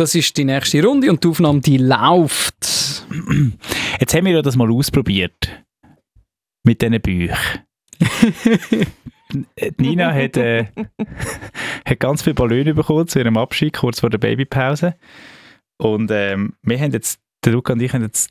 [0.00, 2.54] Das ist die nächste Runde und die Aufnahme, die läuft.
[4.00, 5.62] Jetzt haben wir ja das mal ausprobiert.
[6.64, 7.36] Mit diesen Büchern.
[9.76, 10.68] Nina hat, äh,
[11.84, 14.94] hat ganz viele Ballone bekommen zu ihrem Abschied, kurz vor der Babypause.
[15.76, 18.30] Und ähm, wir haben jetzt, der Luca und ich haben jetzt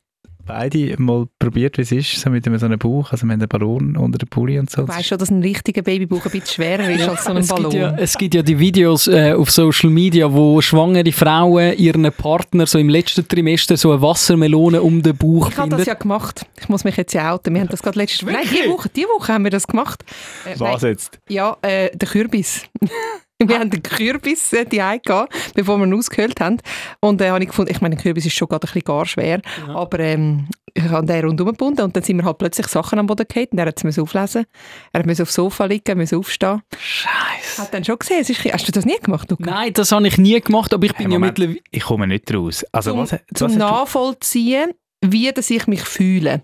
[0.50, 3.12] beide mal probiert, wie es ist, so mit so einem Bauch.
[3.12, 4.82] Also wir haben einen Ballon unter dem Pulli und so.
[4.82, 7.48] Du weißt schon, dass ein richtiger Babybauch ein bisschen schwerer ist als so ein es
[7.48, 7.70] Ballon.
[7.70, 12.12] Gibt ja, es gibt ja die Videos äh, auf Social Media, wo schwangere Frauen ihren
[12.12, 15.94] Partner so im letzten Trimester so eine Wassermelone um den Bauch Ich habe das ja
[15.94, 16.48] gemacht.
[16.60, 17.54] Ich muss mich jetzt ja outen.
[17.54, 20.04] Wir haben das gerade letztes Nein, diese Woche, diese Woche haben wir das gemacht.
[20.46, 20.92] Äh, Was nein.
[20.92, 21.20] jetzt?
[21.30, 22.64] Ja, äh, der Kürbis.
[23.48, 26.58] Wir haben den Kürbis äh, die gehabt, bevor wir ihn ausgehöhlt haben.
[27.00, 29.06] Und äh, habe ich gefunden, ich meine, der Kürbis ist schon gerade ein bisschen gar
[29.06, 29.76] schwer, ja.
[29.76, 33.08] aber ähm, ich habe den rundum gebunden und dann sind wir halt plötzlich Sachen am
[33.08, 34.46] Boden gefallen und er hat es auflesen.
[34.92, 36.62] Er musste aufs Sofa liegen, musste aufstehen.
[36.78, 37.62] Scheiße.
[37.62, 39.50] Hat dann schon gesehen, es ist, hast du das nie gemacht, Luca?
[39.50, 41.60] Nein, das habe ich nie gemacht, aber ich bin hey, ja mittlerweile...
[41.72, 42.66] Ich komme nicht raus.
[42.74, 46.44] Also zum, was, was zum nachvollziehen, wie dass ich mich fühle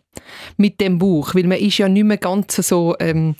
[0.55, 3.35] mit dem Buch, weil man ist ja nicht mehr ganz so ähm,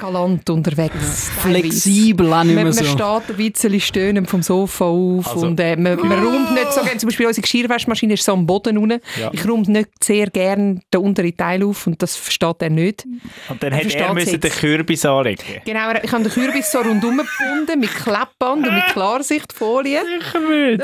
[0.00, 1.30] galant unterwegs.
[1.40, 2.82] Flexibel auch nicht mehr man, so.
[2.82, 6.72] Man steht ein bisschen stöhnend vom Sofa auf Also- und äh, man, man räumt nicht
[6.72, 9.00] so gerne, zum Beispiel unsere Geschirrwaschmaschine ist so am Boden unten.
[9.20, 9.30] Ja.
[9.32, 13.04] Ich räume nicht sehr gerne den unteren Teil auf und das versteht er nicht.
[13.48, 14.50] Und dann hätte er müssen den.
[14.50, 15.42] Kürbis anlegen.
[15.64, 20.00] Genau, ich habe den Kürbis so rundum gebunden mit Kleppband und mit Klarsichtfolie.
[20.00, 20.82] Sicher nicht.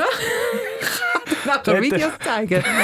[1.29, 2.63] Ich kann dir Videos zeigen.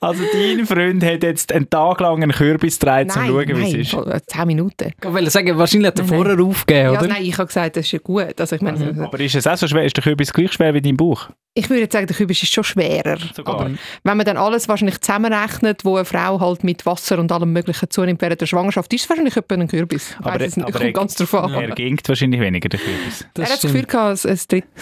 [0.00, 3.68] Also dein Freund hat jetzt einen Tag lang einen Kürbis getragen, um zu schauen, wie
[3.68, 3.90] es ist.
[3.90, 4.92] voll- zehn Minuten.
[5.02, 6.24] Ich wollte sagen, wahrscheinlich hat er Nein, nein.
[6.24, 7.08] vorher aufgegeben, Ja, oder?
[7.08, 8.40] nein, ich habe gesagt, das ist ja gut.
[8.40, 9.84] Also ich, meine, Aber ist es auch so schwer?
[9.84, 11.28] Ist der Kürbis gleich schwer wie dein Bauch?
[11.54, 13.16] ich würde sagen, der Kürbis ist schon schwerer.
[13.34, 13.54] Sogar.
[13.56, 13.70] Aber
[14.04, 17.90] wenn man dann alles wahrscheinlich zusammenrechnet, wo eine Frau halt mit Wasser und allem Möglichen
[17.90, 20.10] zunimmt während der Schwangerschaft, ist es wahrscheinlich etwa ein Kürbis.
[20.20, 21.52] Ich Aber- weiss es aber kommt er- ganz drauf an.
[21.54, 23.26] Er gingt wahrscheinlich weniger, der Kürbis.
[23.36, 23.62] Er hat das.
[23.62, 24.66] Gefühl gehabt, es, es tritt.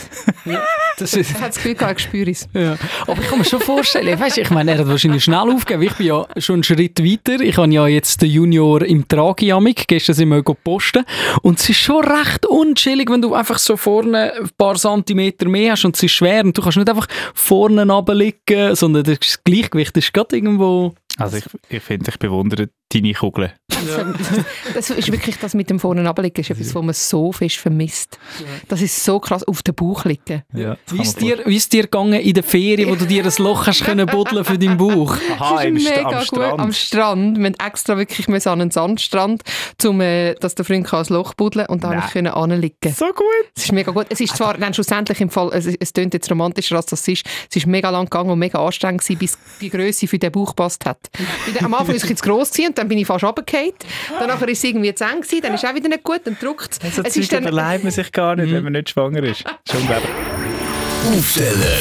[0.98, 2.48] Das ist, Er hat das Gefühl gehabt, er spürt es.
[2.54, 2.76] ja.
[3.06, 5.82] Aber ich kann mir schon vorstellen, weißt, ich meine, er hat wahrscheinlich schnell aufgegeben.
[5.82, 7.38] Ich bin ja schon einen Schritt weiter.
[7.42, 9.86] Ich habe ja jetzt den Junior im Tragiamik.
[9.88, 11.04] Gestern sind wir posten.
[11.42, 15.72] Und es ist schon recht unchillig, wenn du einfach so vorne ein paar Zentimeter mehr
[15.72, 19.96] hast und es ist schwer und du kannst nicht einfach vorne runterliegen, sondern das Gleichgewicht
[19.96, 20.94] ist gerade irgendwo...
[21.18, 22.68] Also ich, ich finde, ich bewundere
[23.02, 23.52] deine Kugeln.
[24.74, 28.18] Das ist wirklich das mit dem vorne runterliegen, ist etwas, was man so fest vermisst.
[28.68, 30.42] Das ist so krass, auf dem Bauch liegen.
[30.54, 33.32] Ja, Wie ist dir, wie ist dir gegangen in der Ferien, wo du dir ein
[33.38, 35.16] Loch hast können buddeln für deinen Bauch?
[35.38, 36.24] Aha, das ist St- mega am gut.
[36.26, 36.60] Strand.
[36.60, 37.38] Am Strand.
[37.38, 39.42] Wir haben extra wirklich müssen an einen Sandstrand,
[39.84, 41.96] um, äh, dass der Freund kann ein Loch buddeln und da Nein.
[42.00, 42.94] konnte ich können anliegen.
[42.94, 43.24] So gut.
[43.56, 44.06] Es ist mega gut.
[44.08, 47.24] Es ist zwar dann schlussendlich im Fall, es, es klingt jetzt romantischer als das ist,
[47.50, 50.48] es ist mega lang gegangen und mega anstrengend gewesen, bis die Größe für den Bauch
[50.50, 50.98] gepasst hat.
[51.62, 53.72] Am Anfang ist es ein bisschen zu gross gewesen und dann bin ich fast runtergefallen.
[54.18, 56.20] Dann nachher ist es irgendwie zu eng gewesen, dann ist es auch wieder nicht gut,
[56.24, 56.94] dann drückt es.
[56.94, 59.44] So es ist dann, überleibt man sich gar nicht, wenn man nicht schwanger ist.
[59.70, 59.82] Schon.
[61.14, 61.78] Aufsteller,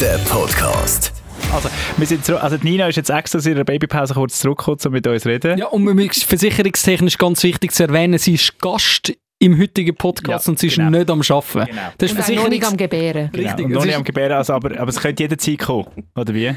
[0.00, 1.12] der Podcast.
[1.52, 4.78] Also, wir sind zurück, also die Nina ist jetzt extra aus ihrer Babypause kurz zurückgekommen,
[4.86, 5.58] um mit uns zu reden.
[5.58, 10.46] Ja, und mir ist versicherungstechnisch ganz wichtig zu erwähnen, sie ist Gast im heutigen Podcast
[10.46, 10.90] Ja, und sie ist genau.
[10.90, 11.70] nicht am Arbeiten.
[11.70, 11.82] Genau.
[11.96, 13.30] Das ist und auch noch nicht Versicherungs am Gebären.
[13.32, 13.48] Genau.
[13.48, 15.86] Richtig, Und es noch nicht am Gebären, also, aber, aber es könnte jederzeit kommen,
[16.16, 16.54] oder wie?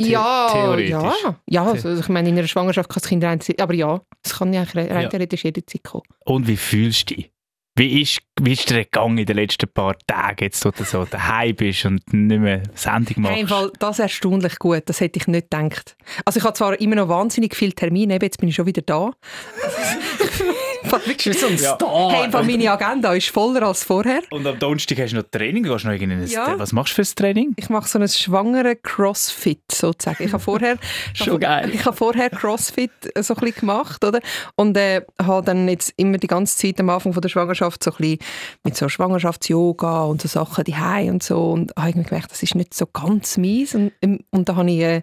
[0.00, 0.90] The- Ja, theoretisch.
[0.90, 4.38] ja, ja also ich meine, in einer Schwangerschaft kann das Kind rein, aber ja, es
[4.38, 5.08] kann ja rein Ja.
[5.08, 6.04] theoretisch jederzeit kommen.
[6.24, 7.30] Und wie fühlst du dich?
[7.76, 11.04] Wie ist, wie ist dir gegangen in den letzten paar Tagen, jetzt, wo du so
[11.04, 13.38] daheim bist und nicht mehr Sendung machst?
[13.38, 15.96] Einfach das erstaunlich gut, das hätte ich nicht gedacht.
[16.24, 18.82] Also ich habe zwar immer noch wahnsinnig viele Termine, eben jetzt bin ich schon wieder
[18.82, 19.10] da.
[20.92, 21.74] wirklich so ein Ja.
[21.74, 22.10] Star.
[22.12, 24.22] Hey, einfach meine Agenda ist voller als vorher.
[24.30, 26.58] Und am Donnerstag hast du noch Training, du gehst noch irgendein Ja.
[26.58, 27.52] Was machst du für ein Training?
[27.56, 30.22] Ich mache so einen schwangeren Crossfit sozusagen.
[30.24, 30.76] Ich habe vorher,
[31.14, 31.70] Schon geil.
[31.72, 34.20] Ich habe vorher Crossfit so ein bisschen gemacht, oder?
[34.56, 37.90] Und äh, habe dann jetzt immer die ganze Zeit am Anfang von der Schwangerschaft so
[37.90, 38.18] ein bisschen
[38.64, 40.74] mit so Schwangerschafts-Yoga und so Sachen die
[41.10, 44.48] und so und habe irgendwie gemerkt, das ist nicht so ganz mies und, ähm, und
[44.48, 45.02] da habe ich äh,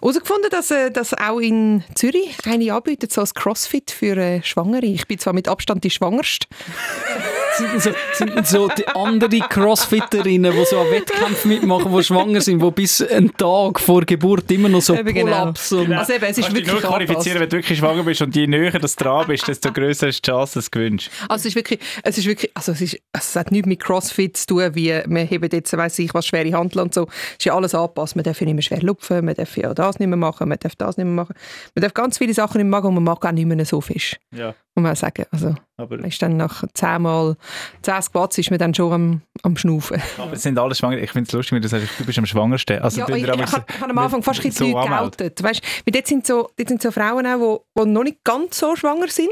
[0.00, 4.86] herausgefunden, dass äh, das auch in Zürich eine anbietet, so als Crossfit für äh, Schwangere.
[4.86, 6.46] Ich bin zwar mit Abstand die Schwangerste,
[7.56, 12.62] sind so, sind so die anderen Crossfitterinnen, die so an Wettkämpfen mitmachen, die schwanger sind,
[12.62, 15.48] die bis einen Tag vor Geburt immer noch so Eben genau.
[15.48, 15.58] Und
[15.92, 18.34] Also eben, es ist Kannst dich wirklich nur qualifizieren, wenn du wirklich schwanger bist und
[18.34, 21.10] je näher du dran bist, desto grösser ist die Chance, dass du gewinnst.
[21.28, 23.80] Also es ist wirklich, es ist wirklich, also es ist, also es hat nichts mit
[23.80, 27.02] Crossfit zu tun, wie wir haben jetzt, weiss ich, was schwere Handeln und so.
[27.04, 28.16] Es ist ja alles angepasst.
[28.16, 30.58] Man darf ja nicht mehr schwer lupfen, man darf ja das nicht mehr machen, man
[30.58, 31.34] darf das nicht mehr machen.
[31.74, 33.80] Man darf ganz viele Sachen nicht mehr machen und man mag auch nicht mehr so
[33.80, 34.16] Fisch.
[34.34, 35.26] Ja, Muss man sagen.
[35.30, 37.36] Also aber, ist dann nach zehnmal,
[37.82, 40.00] zehn Squats ist man dann schon am, am Schnaufen.
[40.18, 40.96] aber es sind alle schwanger.
[40.98, 42.80] Ich finde es lustig, wenn du sagst, du bist am schwangersten.
[42.80, 45.42] Also, ja, ich, ich, habe am Anfang fast ein bisschen so geoutet.
[45.42, 48.74] Weißt, weil dort sind so, dort sind so Frauen auch, die noch nicht ganz so
[48.74, 49.30] schwanger sind.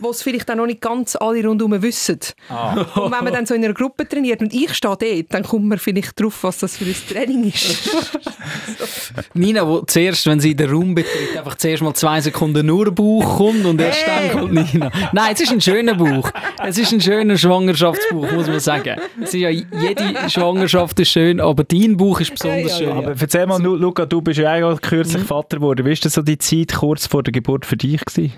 [0.00, 2.18] Wo es vielleicht auch noch nicht ganz alle rundherum wissen.
[2.48, 2.74] Ah.
[2.94, 5.66] Und wenn man dann so in einer Gruppe trainiert und ich stehe dort, dann kommt
[5.66, 7.88] man vielleicht drauf, was das für ein Training ist.
[9.34, 12.90] Nina, wo zuerst, wenn sie in den Raum betritt, einfach zuerst mal zwei Sekunden nur
[12.92, 14.28] Bauch kommt und erst Hey!
[14.28, 14.90] dann kommt Nina.
[15.12, 16.30] Nein, es ist ein schöner Bauch.
[16.64, 18.96] Es ist ein schöner Schwangerschaftsbauch, muss man sagen.
[19.22, 23.04] Es ist ja, jede Schwangerschaft ist schön, aber dein Bauch ist besonders Ja, ja, schön.
[23.04, 25.84] Aber erzähl mal, Lu- Luca, du bist ja auch kürzlich Vater geworden.
[25.86, 28.04] Wie war das so die Zeit kurz vor der Geburt für dich?
[28.04, 28.32] Gewesen?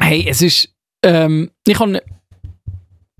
[0.00, 0.68] Hey, es ist.
[1.02, 2.02] Ähm, ich habe.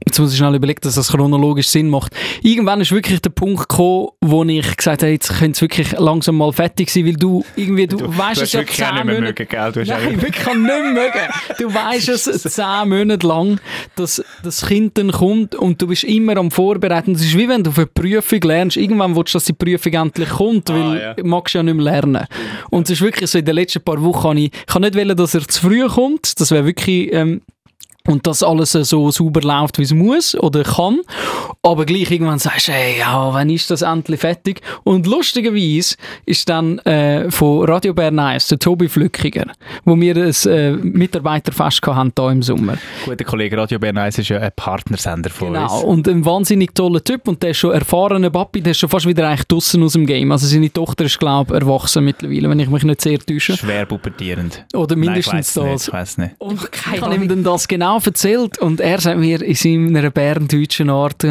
[0.06, 2.14] Jetzt muss ich schnell überlegen, dass das chronologisch Sinn macht.
[2.42, 6.36] Irgendwann ist wirklich der Punkt gekommen, wo ich gesagt habe, jetzt könnte es wirklich langsam
[6.36, 9.14] mal fertig sein, weil du irgendwie, du, weißt du es ja wirklich zehn nicht mehr
[9.16, 9.42] Monate.
[9.42, 9.72] mögen, gell?
[9.72, 11.58] Du hast Nein, wirklich kann nicht mehr mögen.
[11.58, 13.60] Du weißt es zehn Monate lang,
[13.96, 17.12] dass das Kind dann kommt und du bist immer am Vorbereiten.
[17.12, 18.78] Es ist wie wenn du für eine Prüfung lernst.
[18.78, 21.14] Irgendwann willst du, dass die Prüfung endlich kommt, weil ja.
[21.14, 22.26] du magst ja nicht mehr lernen.
[22.70, 24.94] Und es ist wirklich so, in den letzten paar Wochen habe ich, ich kann nicht
[24.94, 26.40] wollen, dass er zu früh kommt.
[26.40, 27.12] Das wäre wirklich...
[27.12, 27.42] Ähm,
[28.08, 31.00] und dass alles so sauber läuft, wie es muss oder kann.
[31.62, 34.62] Aber gleich irgendwann sagst du, hey, ja, wann ist das endlich fertig?
[34.84, 39.46] Und lustigerweise ist dann äh, von Radio Bern 1 der Tobi Flückiger,
[39.84, 42.78] wo wir ein äh, Mitarbeiterfest hatten hier im Sommer.
[43.04, 45.84] Guter Kollege Radio Bern 1 ist ja ein Partnersender von Genau, uns.
[45.84, 49.06] und ein wahnsinnig toller Typ und der ist schon erfahrener Papi, der ist schon fast
[49.06, 50.32] wieder eigentlich draussen aus dem Game.
[50.32, 53.56] Also seine Tochter ist, glaube ich, erwachsen mittlerweile, wenn ich mich nicht sehr täusche.
[53.56, 54.64] Schwer pubertierend.
[54.74, 55.86] Oder mindestens Nein, ich weiss das.
[55.86, 56.34] Nicht, ich weiss nicht.
[56.38, 60.90] Und ich habe ihm dann das genau erzählt und er sagt mir in seiner berndeutschen
[60.90, 61.24] Art,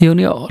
[0.00, 0.50] Junior,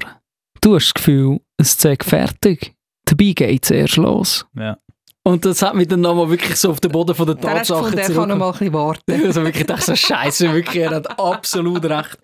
[0.61, 2.73] du hast das Gefühl, es sei fertig.
[3.05, 4.45] Dabei geht es erst los.
[4.57, 4.77] Ja.
[5.23, 7.91] Und das hat mich dann nochmal wirklich so auf den Boden von der du Tatsache
[7.91, 9.21] gefunden, er kann noch mal ein bisschen warten.
[9.25, 12.17] Also wirklich, ich dachte so, Scheiße, wirklich, er hat absolut recht.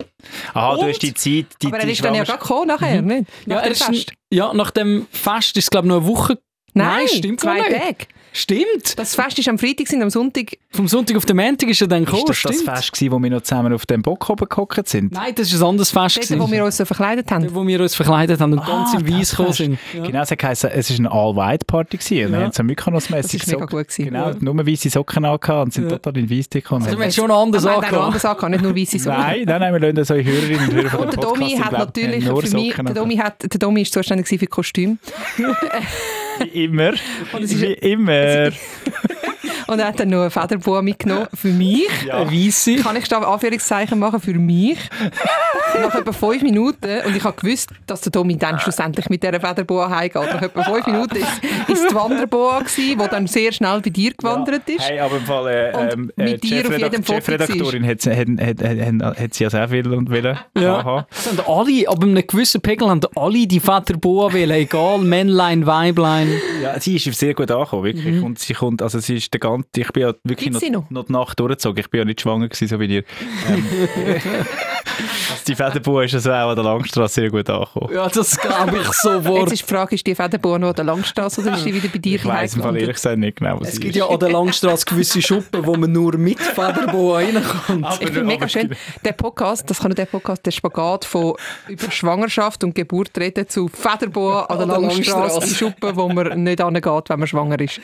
[0.52, 0.88] Aha, du Und?
[0.88, 3.28] hast die Zeit, die, Aber er ist dann ja gerade gekommen nachher, nicht?
[3.46, 4.12] Ja, Nach er dem ist, Fest.
[4.32, 6.38] ja, nach dem Fest ist es, glaube ich, noch eine Woche.
[6.78, 7.80] Nein, stimmt gar zwei nicht.
[7.82, 7.96] Tage.
[8.30, 8.98] Stimmt.
[8.98, 10.58] Das Fest ist am Freitag, sind am Sonntag.
[10.70, 12.76] Vom Sonntag auf den Montag ist er dann gekommen, Ist das das stimmt.
[12.76, 15.12] Fest gewesen, wo wir noch zusammen auf dem Bock oben gehockt sind?
[15.12, 16.16] Nein, das ist ein anderes Fest.
[16.18, 16.40] Dort, gewesen.
[16.40, 17.44] wo wir uns so verkleidet haben.
[17.44, 19.58] Dort, wo wir uns verkleidet haben und ganz Ah, in Weiß das gekommen Fest.
[19.58, 19.78] sind.
[19.94, 20.02] Ja.
[20.06, 22.26] Genau, es geheißen, es war eine All-White-Party gewesen.
[22.26, 22.44] Und wir Ja.
[22.44, 24.04] haben so Mykonos-mässig Das ist mega gut gewesen.
[24.04, 24.36] Genau, Ja.
[24.40, 25.98] nur weiße Socken angehabt und sind Ja.
[25.98, 26.84] total in Weiß gekommen.
[26.84, 28.06] Also, wir haben schon noch anders Aber er hat auch angehabt.
[28.06, 29.18] anders angehabt, nicht nur weiße Socken.
[29.20, 31.72] Nein, nein, nein, wir lassen das eure Hörerinnen und Hörer von Und der Domi hat
[31.72, 34.98] natürlich haben für mich, der Domi, hat, der Domi ist zuständig für Kostüm.
[36.38, 36.92] Wie immer.
[37.42, 38.50] es ist- Wie immer.
[39.68, 41.86] Und er hat dann noch eine Federboa mitgenommen für mich.
[42.06, 42.30] Ja.
[42.30, 42.76] Weisse.
[42.76, 44.78] Kann ich da Anführungszeichen machen für mich?
[45.80, 49.38] Nach etwa fünf Minuten, und ich habe gewusst, dass der Domi dann schlussendlich mit dieser
[49.40, 50.22] Federboa heimgeht.
[50.32, 54.12] Nach etwa fünf Minuten ist, ist die Wanderboa gewesen, die dann sehr schnell bei dir
[54.14, 54.88] gewandert ist.
[54.88, 57.86] Hey, aber im Fall, äh, Und ähm, mit äh, die dir auf jedem Foto Chefredaktorin
[57.86, 61.06] hat, sie- hat, hat, hat, sie ja sehr viel und wollen Ja.
[61.10, 66.32] Das haben alle, ab einem gewissen Pegel haben alle die Vaterboa wählen, egal, Männlein, Weiblein.
[66.62, 68.22] Ja, sie ist sehr gut angekommen, wirklich.
[68.22, 71.04] Und sie kommt, also sie ist der ganze, ich bin ja wirklich noch, noch?
[71.06, 71.80] die Nacht durchgezogen.
[71.80, 73.04] Ich bin ja nicht schwanger gewesen, so wie ihr.
[73.48, 73.64] Ähm,
[75.46, 77.92] die Federbuhr ist also auch an der Langstrasse sehr gut angekommen.
[77.94, 79.52] Ja, das glaube ich Jetzt sofort.
[79.52, 81.98] ist die Frage, ist die Federboa noch an der Langstrasse oder ist die wieder bei
[81.98, 84.00] dir Ich weiss im Fall ehrlich gesagt nicht genau, was Es sie gibt ist.
[84.00, 87.84] ja an der Langstrasse gewisse Schuppen, wo man nur mit Federboa reinkommt.
[87.84, 88.74] Aber- Ich finde mega schön,
[89.04, 91.34] der Podcast, das kann der Podcast, der Spagat von
[91.68, 96.08] über Schwangerschaft und Geburt reden zu Federboa an der An der Langstrasse in Schuppen, wo
[96.08, 97.80] man nicht angeht, wenn man schwanger ist.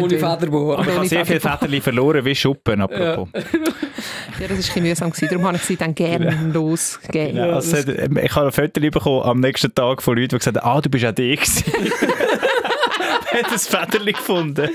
[0.00, 0.74] Ohne Federboa.
[0.78, 1.40] Aber ich habe sehr viele.
[1.40, 3.28] Väterchen verloren, wie Schuppen, apropos.
[3.34, 3.40] Ja,
[4.38, 5.10] das war ein mühsam.
[5.10, 5.28] Gewesen.
[5.30, 7.36] Darum habe ich sie dann gerne losgegeben.
[7.36, 10.28] Ja, also, es hat- ähm, ich habe ein Foto bekommen am nächsten Tag von Leuten,
[10.30, 11.26] die gesagt haben, ah, du bist auch der.
[11.26, 11.36] Er
[13.42, 14.70] hat ein Federchen gefunden.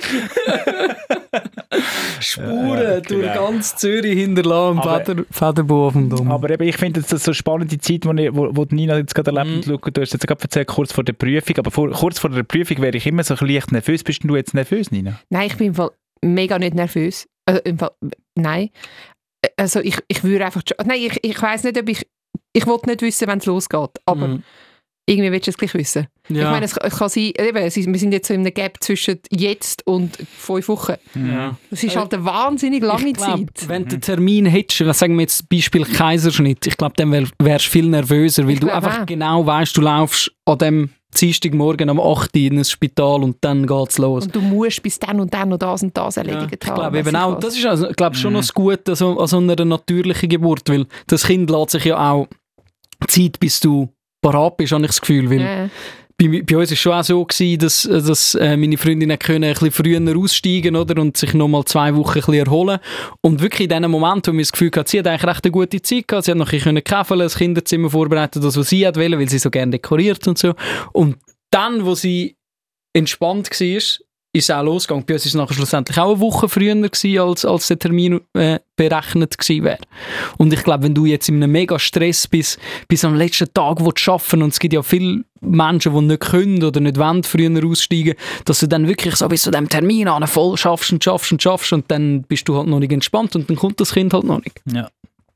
[2.19, 3.47] Spuren Ja, durch genau.
[3.51, 4.81] ganz Zürich hinterlassen.
[5.05, 6.31] Feder, Federboa vom Dom.
[6.31, 8.75] Aber eben, ich finde, das ist so eine spannende Zeit, wo, ich, wo, wo die
[8.75, 11.57] Nina jetzt gerade erlebt und Luca, du hast jetzt gerade erzählt, kurz vor der Prüfung,
[11.57, 14.03] aber vor, kurz vor der Prüfung wäre ich immer so ein bisschen leicht nervös.
[14.03, 15.19] Bist du jetzt nervös, Nina?
[15.29, 15.91] Nein, ich bin im Fall
[16.21, 17.27] mega nicht nervös.
[17.45, 17.91] Also, im Fall,
[18.35, 18.69] nein.
[19.61, 20.63] Also ich, ich würde einfach...
[20.85, 22.07] Nein, ich, ich weiß nicht, ob ich...
[22.53, 23.91] Ich wollte nicht wissen, wenn es losgeht.
[24.05, 24.43] Aber Mhm.
[25.05, 26.07] irgendwie willst du es gleich wissen.
[26.29, 26.45] ja.
[26.45, 27.31] Ich meine, es, es kann sein...
[27.37, 30.95] Eben, es ist, wir sind jetzt so in einem Gap zwischen jetzt und fünf Wochen.
[31.15, 31.55] ja.
[31.69, 33.69] Das ist halt eine wahnsinnig lange ich glaub, Zeit.
[33.69, 37.27] Wenn du den Termin hättest, was sagen wir jetzt Beispiel Kaiserschnitt, ich glaube, dann wär,
[37.39, 39.05] wärst du viel nervöser, weil Ich du glaub einfach auch.
[39.05, 40.89] genau weißt, du laufst an dem
[41.19, 42.35] Dienstagmorgen am 8.
[42.35, 44.25] Uhr in ein Spital und dann geht's los.
[44.25, 46.97] Und du musst bis dann und dann noch das und das Ja, erledigt ich glaube
[46.99, 47.39] eben auch, was.
[47.41, 48.35] das ist also, ich glaube schon Mhm.
[48.35, 51.85] noch das Gute an so, an so einer natürlichen Geburt, weil das Kind lässt sich
[51.85, 52.27] ja auch
[53.07, 53.89] Zeit, bis du
[54.21, 55.69] parat bist, habe ich das Gefühl, weil Ja.
[56.29, 59.43] Bei, bei uns war es schon auch so, gewesen, dass, dass äh, meine Freundin können
[59.43, 62.79] ein bisschen früher aussteigen oder, und sich nochmal zwei Wochen ein bisschen erholen
[63.21, 65.51] Und wirklich in diesem Moment, wo mir das Gefühl hatte, sie hat eigentlich recht eine
[65.51, 68.85] gute Zeit gehabt, sie hat noch ein bisschen käfeln, das Kinderzimmer vorbereitet, das, was sie
[68.85, 70.53] hat wollen, weil sie so gerne dekoriert und so.
[70.93, 71.17] Und
[71.49, 72.35] dann, wo sie
[72.93, 73.81] entspannt war,
[74.33, 75.05] ist auch losgegangen.
[75.05, 78.21] Bei uns war es nachher schlussendlich auch eine Woche früher gewesen, als, als der Termin
[78.33, 79.79] äh, berechnet gewesen wäre.
[80.37, 82.57] Und ich glaube, wenn du jetzt in einem mega Stress bist,
[82.87, 86.63] bis am letzten Tag willst arbeiten und es gibt ja viele Menschen, die nicht können
[86.63, 90.25] oder nicht wollen früher aussteigen, dass du dann wirklich so bis zu dem Termin an
[90.27, 93.49] voll schaffst und schaffst und schaffst und dann bist du halt noch nicht entspannt und
[93.49, 94.61] dann kommt das Kind halt noch nicht.
[94.71, 94.89] Ja.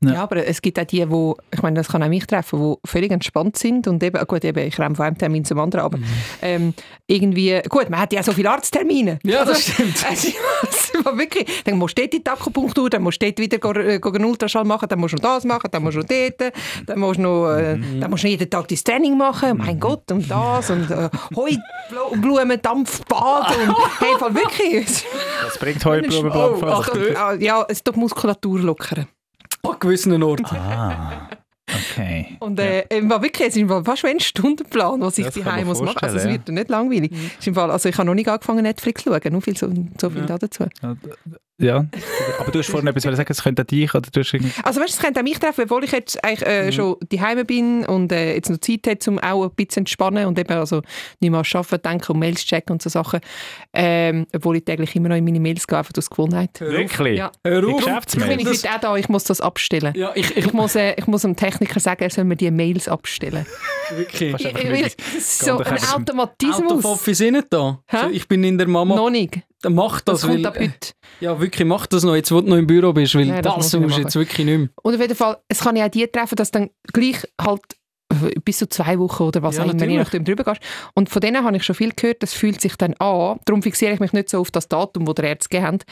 [0.04, 0.12] Ja.
[0.12, 0.22] Ja.
[0.24, 3.10] aber es gibt auch die, wo, ich meine, das kann auch mich treffen, die völlig
[3.10, 5.98] entspannt sind und eben, gut, eben, ich renne von einem Termin zum anderen, aber
[6.42, 6.74] ähm,
[7.06, 9.18] irgendwie, gut, man hat ja so viele Arzttermine.
[9.24, 9.96] Ja, das stimmt.
[10.08, 10.28] Also,
[10.62, 13.58] es war wirklich, dann musst du dort in die Akupunktur, dann musst du dort wieder
[13.58, 16.00] go- äh, go- einen Ultraschall machen, dann musst du noch das machen, dann musst du
[16.00, 16.52] noch dort,
[16.86, 19.80] dann musst du noch, äh, dann musst du noch jeden Tag dein Training machen, mein
[19.80, 25.04] Gott, und das, und äh, Heublumen, Dampfbad und, hey, Fall wirklich.
[25.44, 26.36] Was bringt Heublumenblatt?
[26.62, 29.06] Oh, Achtung, ah, ja, es tut die Muskulatur lockern.
[29.76, 30.56] An gewissen Orten.
[30.56, 31.28] Ah,
[31.68, 32.36] okay.
[32.40, 35.64] Und äh, Fall wirklich, es ist im Fall fast schon ein Stundenplan, was ich man
[35.66, 35.98] muss machen.
[36.00, 37.12] Also es wird nicht langweilig.
[37.38, 39.72] Ist im Fall, also ich habe noch nicht angefangen Netflix zu schauen, nur viel so,
[40.00, 40.38] so viel Ja.
[40.38, 40.64] dazu.
[41.58, 41.86] Ja,
[42.38, 44.52] aber du hast vorhin etwas sagen, es könnte dich oder du hast irgendwie...
[44.62, 47.46] Also weißt, du, es könnte auch mich treffen, obwohl ich jetzt eigentlich äh, schon daheim
[47.46, 50.82] bin und äh, jetzt noch Zeit habe, um auch ein bisschen entspannen und eben also
[51.20, 53.20] nicht mehr Arbeiten denken und Mails checken und so Sachen.
[53.72, 56.60] Ähm, obwohl ich täglich immer noch in meine Mails gehe, einfach aus Gewohnheit.
[56.60, 57.18] Wirklich?
[57.18, 57.32] Ja.
[57.42, 57.80] Hör auf.
[58.06, 58.44] Ich bin?
[58.44, 59.94] Das- heute auch da, ich muss das abstellen.
[59.96, 62.50] Ja, ich, ich, Ich muss, äh, ich muss dem Techniker sagen, er soll mir die
[62.50, 63.46] Mails abstellen.
[63.94, 64.34] wirklich.
[64.34, 64.44] Ich,
[65.16, 66.72] ich, so ein einfach- Out Automatismus.
[66.72, 67.80] of Office da.
[67.90, 68.94] So, ich bin in der Mama.
[68.94, 69.40] Noch nicht.
[69.62, 70.92] Dann mach Das, das, kommt weil, heute.
[71.20, 73.70] Ja, wirklich, mach das noch, jetzt wo du noch im Büro bist, weil Ja, das
[73.70, 74.68] das, musst du jetzt wirklich nicht mehr.
[74.82, 77.62] Und auf jeden Fall, es kann ja auch die treffen, dass dann gleich halt
[78.12, 80.60] äh, bis zu zwei Wochen oder was Ja, auch immer, je nachdem drüber gehst.
[80.94, 83.38] Und von denen habe ich schon viel gehört, das fühlt sich dann an.
[83.46, 85.84] Darum fixiere ich mich nicht so auf das Datum, das der Ärzte gegeben hat,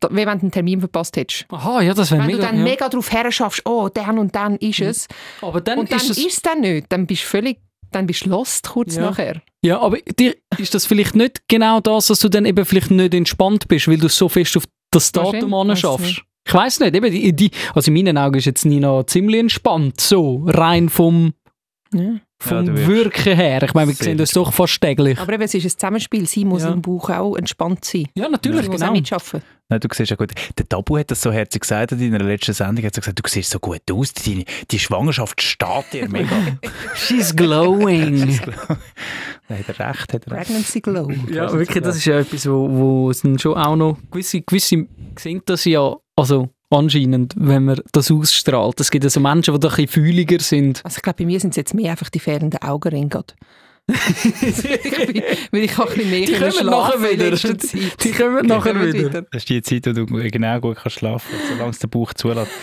[0.00, 1.44] da- wie wenn du einen Termin verpasst hättest.
[1.50, 2.38] Aha, ja, das wäre Wenn mega.
[2.38, 2.62] du dann ja.
[2.64, 5.08] mega darauf her schaffst, oh, dann und dann ist es,
[5.42, 6.26] Aber dann und dann ist ist es.
[6.36, 7.58] es dann nicht, dann bist du völlig,
[7.90, 9.02] dann bist du lost kurz Ja.
[9.02, 9.42] nachher.
[9.62, 13.14] Ja, aber dir ist das vielleicht nicht genau das, dass du dann eben vielleicht nicht
[13.14, 16.22] entspannt bist, weil du so fest auf das Datum anschaffst.
[16.46, 20.00] Ich weiß nicht, eben die, die, also in meinen Augen ist jetzt Nina ziemlich entspannt,
[20.00, 21.34] so rein vom,
[21.92, 22.20] Ja.
[22.40, 23.62] Vom wirkst Wirken her.
[23.62, 25.18] Ich meine, wir sehen das doch fast täglich.
[25.18, 26.70] Aber eben, es ist ein Zusammenspiel, sie muss Ja.
[26.70, 28.06] im Bauch auch entspannt sein.
[28.14, 28.90] Ja, natürlich, sie muss genau.
[28.90, 29.42] auch mitarbeiten.
[29.70, 30.32] Nein, du siehst ja gut.
[30.56, 32.84] Der Tabu hat das so herzlich gesagt in deiner letzten Sendung.
[32.84, 36.34] Er hat gesagt, du siehst so gut aus, die, die Schwangerschaft steht dir mega.
[36.94, 38.40] She's glowing.
[39.48, 40.46] Da hat er recht, hat er recht.
[40.46, 41.10] Pregnancy Glow.
[41.30, 44.86] ja, wirklich, das ist ja etwas, wo, wo es schon auch noch gewisse, gewisse
[45.18, 48.80] sehen das ja, also anscheinend, wenn man das ausstrahlt.
[48.80, 50.84] Es gibt ja so Menschen, die da ein bisschen fühliger sind.
[50.84, 53.24] Also ich glaube, bei mir sind es jetzt mehr einfach die fehlenden Augenringe.
[55.50, 57.30] weil ich auch ein bisschen mehr Die können nachher wieder.
[58.02, 59.22] Die kommen nachher kommen wieder.
[59.22, 62.12] Das ist die Zeit, wo du genau gut kannst schlafen kannst, solange es der Bauch
[62.14, 62.50] zulässt.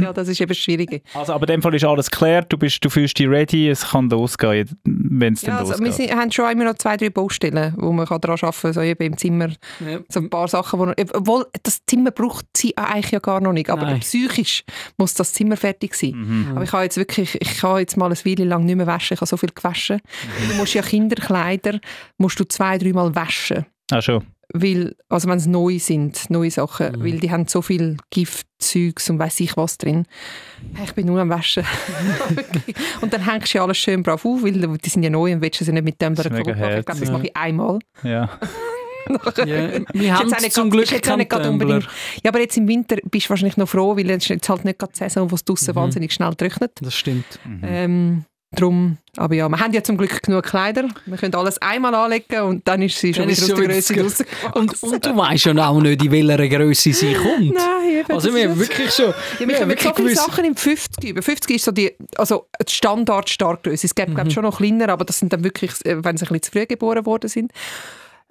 [0.00, 1.02] Ja, das ist eben schwierig.
[1.14, 3.90] Also, aber in dem Fall ist alles geklärt, du, bist, du fühlst dich ready, es
[3.90, 6.08] kann losgehen, wenn es Ja, dann also wir losgeht.
[6.08, 8.80] sind, haben schon immer noch zwei, drei Baustellen, wo man kann daran arbeiten kann, so
[8.80, 9.48] eben im Zimmer.
[9.80, 10.00] Ja.
[10.08, 13.70] So ein paar Sachen, wo, obwohl das Zimmer braucht sie eigentlich ja gar noch nicht,
[13.70, 14.00] aber Nein.
[14.00, 14.64] psychisch
[14.98, 16.12] muss das Zimmer fertig sein.
[16.14, 16.48] Mhm.
[16.54, 19.14] Aber ich habe jetzt wirklich, ich kann jetzt mal ein Weile lang nicht mehr waschen,
[19.14, 20.00] ich habe so viel gewaschen.
[20.50, 21.80] Du musst ja Kinderkleider,
[22.18, 23.66] musst du zwei, dreimal waschen.
[23.90, 24.24] Ah, schon.
[24.54, 27.04] Weil, also wenn es neu sind, neue Sachen, Mhm.
[27.04, 30.04] weil die haben so viel Giftzeugs und weiß ich was drin.
[30.84, 31.64] Ich bin nur am Waschen.
[33.00, 35.40] und dann hängst du ja alles schön brav auf, weil die sind ja neu und
[35.40, 36.78] willst du sie nicht mit dem kaputt mega machen.
[36.80, 37.78] Ich glaube, das mache ich einmal.
[38.02, 38.28] Ja.
[39.08, 41.88] Ja, wir Ist haben nicht zum grad- Glück jetzt nicht unbedingt.
[42.22, 44.64] Ja, aber jetzt im Winter bist du wahrscheinlich noch froh, weil es ist jetzt halt
[44.64, 45.74] nicht gerade die Saison, wo es draussen Mhm.
[45.76, 46.70] wahnsinnig schnell trocknet.
[46.80, 47.24] Das stimmt.
[47.44, 47.60] Mhm.
[47.64, 48.24] Ähm,
[48.56, 50.88] drum, aber ja, wir haben ja zum Glück genug Kleider.
[51.06, 54.26] Wir können alles einmal anlegen und dann ist sie schon wieder aus der Größe rausgewachsen.
[54.54, 57.54] Und, und du weißt ja auch nicht, in welcher Größe sie kommt.
[57.54, 59.12] Nein, eben, Also wir haben wirklich schon...
[59.38, 61.22] Ja, wir haben können so wirklich viele gewusst- Sachen im 50 über.
[61.22, 63.86] 50 ist so die, also die Standard-Starkgröße.
[63.86, 64.30] Es gibt Mhm.
[64.30, 66.66] schon noch kleiner, aber das sind dann wirklich, äh, wenn sie ein bisschen zu früh
[66.66, 67.52] geboren worden sind.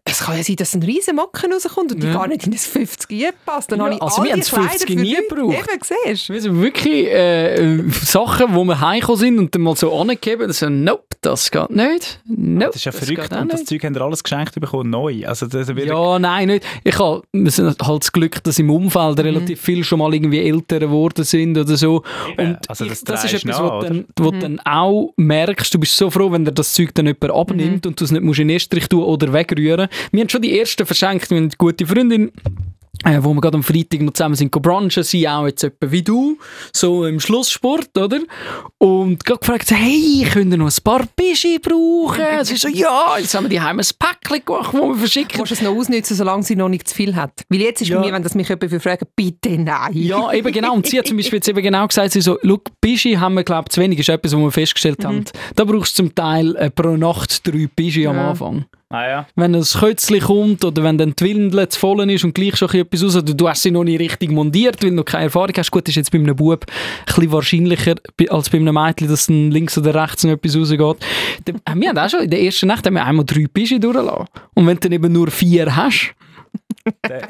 [0.04, 2.14] Es kann ja sein, dass ein riesen Macken rauskommt und die Ja.
[2.14, 3.72] gar nicht in das 50 passt.
[3.72, 5.68] Dann Ja, habe ich also wir die haben das 50 Kleider für nie gebraucht.
[5.72, 6.34] Eben, siehst du.
[6.34, 10.54] Wir sind wirklich äh, Sachen, wo wir heimgekommen sind und dann mal so angegeben und
[10.54, 12.20] so, nope, das geht nicht.
[12.26, 13.64] Nope, Das ist ja verrückt und das.
[13.66, 15.24] Zeug haben ihr alles geschenkt bekommen, neu.
[15.28, 16.66] Also das Ja, nein, nicht.
[16.84, 19.24] Ich habe wir sind halt das Glück, dass im Umfeld Mhm.
[19.24, 22.02] relativ viel schon mal irgendwie älter geworden sind oder so.
[22.38, 23.88] Und also ich, das das, ist etwas, wo, oder?
[23.90, 27.32] dann, du dann auch merkst, du bist so froh, wenn dir das Zeug dann jemand
[27.32, 29.90] abnimmt und du es nicht musst in den Estrich tun oder wegrühren.
[30.12, 32.32] Wir haben schon die ersten verschenkt, wir haben eine gute Freundin,
[33.04, 36.04] äh, wo wir gerade am Freitag noch zusammen sind brunchen, sie auch jetzt etwa wie
[36.04, 36.38] du,
[36.72, 38.20] so im Schlusssport, oder?
[38.78, 42.22] Und gerade gefragt, hey, könnt ihr noch ein paar Bischi brauchen?
[42.44, 45.40] sie so, ja, jetzt haben wir die Heim ein Päckchen gemacht, das wir Du verschicken.
[45.40, 47.32] musst es noch ausnutzen, solange sie noch nicht zu viel hat.
[47.50, 48.00] Weil jetzt ist Ja.
[48.00, 49.94] bei mir, wenn das mich jemand fragen bitte nein.
[49.94, 50.74] Ja, eben genau.
[50.76, 53.44] Und sie hat zum Beispiel jetzt eben genau gesagt, sie so, «Schau, Bischi haben wir,
[53.44, 53.98] glaube ich, zu wenig.
[53.98, 55.26] ist etwas, was wir festgestellt haben.
[55.56, 58.30] Da brauchst du zum Teil äh, pro Nacht drei Bischi am Ja.
[58.30, 58.66] Anfang.
[58.92, 59.28] Ah ja.
[59.36, 62.70] Wenn ein Kötzchen kommt oder wenn dann die Windel zu voll ist und gleich schon
[62.72, 65.54] etwas raus, oder du hast sie noch nicht richtig montiert, weil du noch keine Erfahrung
[65.58, 65.72] hast.
[65.72, 66.66] Gut, ist jetzt bei einem Bub
[67.18, 67.96] ein wahrscheinlicher
[68.30, 70.98] als bei einem Mädchen, dass dann links oder rechts noch etwas rausgeht.
[71.46, 74.26] Da- Wir haben auch schon in der ersten Nacht haben wir einmal drei Pischi durchgelassen.
[74.56, 76.14] Und wenn du dann eben nur vier hast Äh,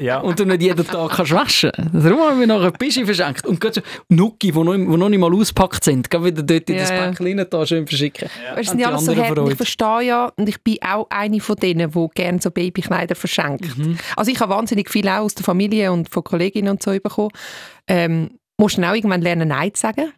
[0.00, 0.18] ja.
[0.20, 3.46] und du nicht jeden Tag kannst waschen darum haben wir noch ein Pischi verschenkt.
[3.46, 6.76] Und gerade so Nuki, die noch, noch nicht mal ausgepackt sind, gehen wieder dort in
[6.76, 7.06] Ja, das ja.
[7.06, 8.28] Päckchen rein, da schön verschicken.
[8.28, 10.78] Weißt, das An sind die ja alles so von Ich verstehe ja, und ich bin
[10.82, 13.66] auch eine von denen, die gerne so Babykleider verschenkt.
[14.16, 17.30] Also ich habe wahnsinnig viel auch aus der Familie und von Kolleginnen und so bekommen.
[17.86, 20.12] Ähm, musst dann auch irgendwann lernen, Nein zu sagen.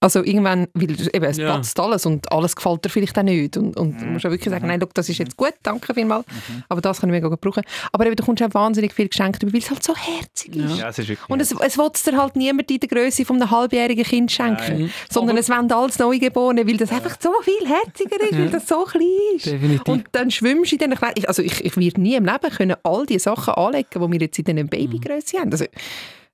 [0.00, 1.56] Also irgendwann, weil eben, es Ja.
[1.56, 3.56] passt alles und alles gefällt dir vielleicht auch nicht.
[3.56, 6.24] Und, und du musst auch wirklich sagen, nein, look, das ist jetzt gut, danke vielmals,
[6.68, 7.64] aber das kann ich mega gut brauchen.
[7.90, 10.78] Aber eben, du kommst auch wahnsinnig viel geschenkt über, weil es halt so herzig ist.
[10.78, 11.28] ja, es ist wirklich...
[11.28, 14.30] Und es, es will es dir halt niemand in der Größe von einem halbjährigen Kind
[14.30, 14.78] schenken.
[14.82, 14.90] Nein.
[15.10, 18.68] Sondern Aber- es wollen alles Neugeborene, weil das einfach so viel herziger ist, weil das
[18.68, 19.02] so klein
[19.36, 19.46] ist.
[19.46, 19.82] Definitiv.
[19.88, 21.14] Und dann schwimmst du in diesen Kleidern.
[21.18, 24.20] Ich- Also ich, ich werde nie im Leben können all die Sachen anlegen, die wir
[24.20, 25.50] jetzt in diesen Babygröße haben.
[25.50, 25.64] Also,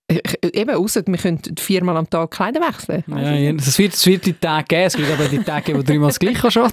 [0.09, 3.05] eben, ausser wir können viermal am Tag Kleider wechseln.
[3.07, 5.79] Ja, ja, es wird, es wird die Tage geben, es wird aber die Tage geben,
[5.79, 6.71] wo dreimal das gleiche sein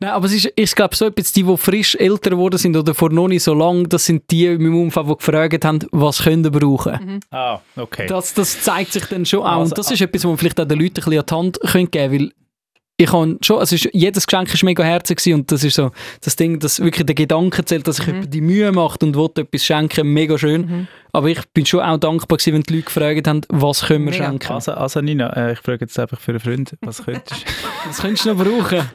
[0.00, 2.94] Nein, aber es ist, ich glaube, so etwas, die, die frisch älter geworden sind oder
[2.94, 6.22] vor noch nicht so lang, das sind die in meinem Umfeld, die gefragt haben, was
[6.22, 7.20] können sie brauchen.
[7.30, 8.06] Ah, okay.
[8.06, 9.58] Das, das zeigt sich dann schon auch.
[9.58, 11.34] Also, Und das ist etwas, was man vielleicht auch den Leuten ein bisschen an die
[11.34, 12.32] Hand können geben weil
[12.98, 15.90] ich habe schon, also jedes Geschenk war mega herzig und das ist so
[16.22, 19.28] das Ding, dass wirklich der Gedanke zählt, dass sich jemand die Mühe macht und will
[19.36, 20.88] etwas schenken, mega schön.
[21.12, 24.12] Aber ich bin schon auch dankbar gewesen, wenn die Leute gefragt haben, was können wir
[24.12, 24.24] Mega.
[24.26, 24.52] schenken.
[24.52, 27.46] Also, also Nina, äh, ich frage jetzt einfach für einen Freund, was könntest du?
[27.86, 28.90] Das könntest du noch brauchen.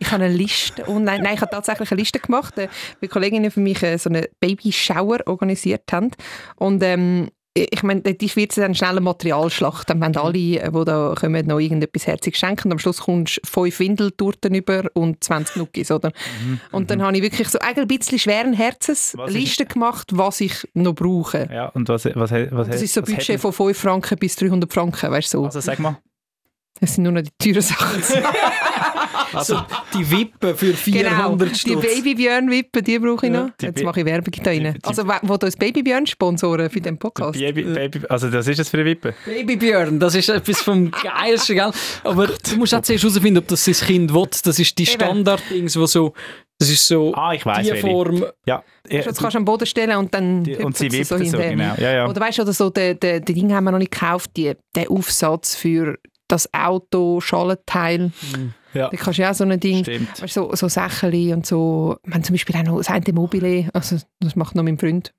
[0.00, 2.68] Ich habe eine Liste online, nein, ich habe tatsächlich eine Liste gemacht, äh,
[3.00, 6.10] weil Kolleginnen für mich äh, so eine Baby-Shower organisiert haben.
[6.56, 9.90] Und ähm, ich meine, die wird dann schnell eine Materialschlacht.
[9.90, 12.68] Dann wollen alle, äh, die da kommen, noch irgendetwas Herziges schenken.
[12.68, 16.12] Und am Schluss kommst du fünf Windeltorten über und 20 Nuggis, oder?
[16.70, 20.40] Und dann habe ich wirklich so ein bisschen schweren Herzens Was ist- Liste gemacht, was
[20.40, 21.48] ich noch brauche.
[21.52, 24.36] Ja, und was, was, was, Das ist so ein Budget hätten- von 5 Franken bis
[24.36, 25.44] 300 Franken, weißt du so.
[25.44, 25.98] Also sag mal.
[26.80, 28.02] Das sind nur noch die teuren Sachen.
[29.34, 29.62] Also
[29.94, 31.80] die Wippe für 400 Genau, die Stutz.
[31.82, 33.50] Babybjörn-Wippe, die brauche ich Ja, noch.
[33.58, 34.78] die Jetzt Ba- mache ich Werbung da rein.
[34.82, 37.38] Also, wo uns Babybjörn sponsoren für den Podcast.
[37.38, 39.14] Baby, Baby, also das ist es für eine Wippe?
[39.24, 41.70] Babybjörn, das ist etwas vom Geilsten, gell?
[42.04, 44.26] Aber du musst auch zuerst herausfinden, ob das sein Kind will.
[44.44, 44.84] Das ist die.
[44.86, 46.12] Standard-Dings, wo so,
[46.58, 47.86] das ist so Ah, ich weiss die welche.
[47.86, 48.24] Form.
[48.44, 48.62] Ja.
[48.90, 51.50] ja Das kannst du am Boden stellen und dann die, und sie wippt so, hinterher.
[51.52, 51.74] genau.
[51.78, 52.08] Ja, ja.
[52.08, 54.52] Oder weißt du, oder so, den, den, den Ding haben wir noch nicht gekauft, die,
[54.76, 55.96] den Aufsatz für
[56.32, 58.10] das Auto-Schallenteil.
[58.74, 58.88] ja.
[58.88, 60.08] Da kannst du ja auch so ein Ding, Stimmt.
[60.28, 61.96] so, so Sachen und so.
[62.10, 65.12] Haben zum Beispiel auch noch das eine Mobile, also das macht noch mein Freund.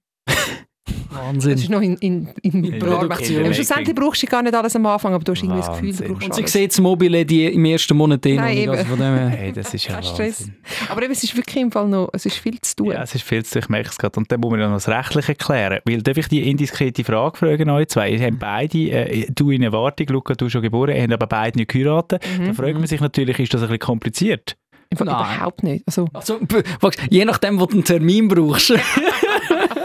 [1.14, 1.52] Das Wahnsinn.
[1.54, 3.38] ist noch in, in, in, In Produktion.
[3.38, 5.70] der- Und schlussendlich brauchst du gar nicht alles am Anfang, aber du hast irgendwie das
[5.80, 8.70] Gefühl, du brauchst Und sie sieht das Mobile die im ersten Monat eh Nein.
[8.70, 9.30] Also von dem her.
[9.30, 10.50] Hey, das ist ja Kein Stress.
[10.90, 12.92] Aber eben, es ist wirklich im Fall noch, es ist viel zu tun.
[12.92, 14.20] Ja, es ist viel zu, ich merke es gerade.
[14.20, 15.80] Und dann muss man ja noch das Rechtliche klären.
[15.86, 18.10] Weil, darf ich die indiskrete Frage fragen, euch zwei?
[18.12, 21.72] Ihr habt beide, äh, du in Erwartung, Luca, du schon geboren, habt aber beide nicht
[21.72, 22.24] geheiratet.
[22.40, 22.46] Mhm.
[22.48, 24.56] Da fragt man sich natürlich, ist das ein bisschen kompliziert?
[25.00, 25.08] Nein.
[25.08, 25.84] überhaupt nicht.
[25.88, 26.40] Also, Also,
[27.10, 28.74] je nachdem, wo du einen Termin brauchst.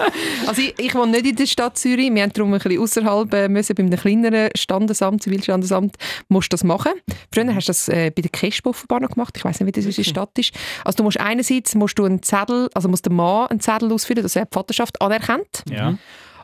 [0.46, 2.12] also ich, ich wohne nicht in der Stadt Zürich.
[2.12, 5.96] Wir haben darum ein bisschen außerhalb äh, müssen, bei einem kleineren Standesamt, Zivilstandesamt,
[6.28, 6.92] musst du das machen.
[7.32, 9.34] Früher hast du das äh, bei der KESB offenbar noch gemacht.
[9.36, 10.54] Ich weiß nicht, wie das in der Stadt ist.
[10.84, 14.22] Also du musst einerseits musst du einen Zettel, also muss der Mann einen Zettel ausfüllen,
[14.22, 15.62] dass er die Vaterschaft anerkennt.
[15.70, 15.96] Ja.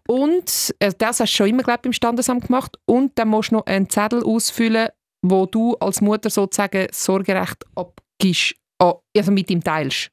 [0.06, 2.76] Und Und äh, das hast du schon immer, glaube ich, im Standesamt gemacht.
[2.86, 4.88] Und dann musst du noch einen Zettel ausfüllen,
[5.22, 10.10] wo du als Mutter sozusagen Sorgerecht abgibst, an- also mit ihm teilst.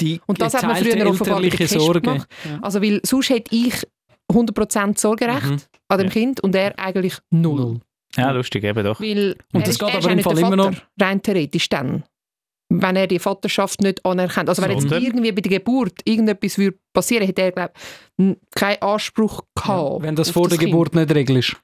[0.00, 2.00] Die Und das hat man früher offenbar bei der Sorge.
[2.00, 2.28] gemacht.
[2.62, 3.86] Also weil sonst hätte ich
[4.32, 5.58] 100% Sorgerecht Mhm.
[5.88, 6.12] an dem Ja.
[6.12, 7.80] Kind und er eigentlich null.
[8.16, 9.00] Ja, lustig, eben doch.
[9.00, 12.04] Weil Und das ist- geht er aber im Fall immer Vater, Rein theoretisch dann.
[12.72, 14.48] Wenn er die Vaterschaft nicht anerkennt.
[14.48, 15.02] Also wenn jetzt Sondern?
[15.02, 17.72] irgendwie bei der Geburt irgendetwas würde passieren, hätte er, glaube
[18.18, 20.02] ich, keinen Anspruch gehabt.
[20.02, 20.70] Wenn das vor der Kind.
[20.70, 21.56] Geburt nicht regelst.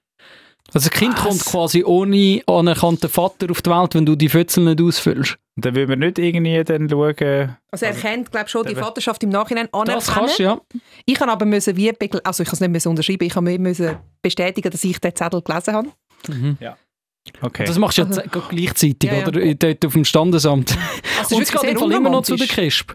[0.77, 1.23] Also das Kind Was?
[1.25, 5.37] kommt quasi ohne anerkannten Vater auf die Welt, wenn du die Fötzel nicht ausfüllst.
[5.57, 8.75] Und dann will man nicht irgendwie dann schauen, Also er kennt, glaube ich, schon die.
[8.75, 10.15] Vaterschaft im Nachhinein Das anerkennen.
[10.15, 10.61] kannst du, ja.
[11.07, 11.89] Ich kann aber müssen wie
[12.25, 15.15] also ich kann es nicht müssen unterschreiben, ich kann mir müssen bestätigen, dass ich den
[15.17, 15.89] Zettel gelesen habe.
[16.29, 16.59] Mhm.
[17.41, 17.65] okay.
[17.65, 19.27] Das machst du ja Also- ze- gleichzeitig, Ja, ja.
[19.29, 19.55] oder?
[19.55, 20.77] Dort auf dem Standesamt.
[21.19, 22.93] Also Und es geht im Fall immer noch zu der KESB.